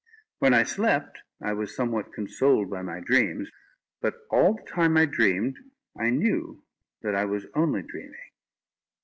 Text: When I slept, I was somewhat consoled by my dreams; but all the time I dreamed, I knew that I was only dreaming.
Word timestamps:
When 0.39 0.55
I 0.55 0.63
slept, 0.63 1.19
I 1.43 1.53
was 1.53 1.75
somewhat 1.75 2.11
consoled 2.11 2.71
by 2.71 2.81
my 2.81 3.01
dreams; 3.01 3.51
but 4.01 4.15
all 4.31 4.55
the 4.55 4.63
time 4.63 4.97
I 4.97 5.05
dreamed, 5.05 5.59
I 5.95 6.09
knew 6.09 6.63
that 7.03 7.13
I 7.13 7.25
was 7.25 7.45
only 7.53 7.83
dreaming. 7.83 8.27